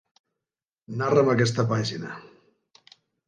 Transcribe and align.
Narra'm 1.01 1.29
aquesta 1.33 1.67
pàgina. 1.73 2.17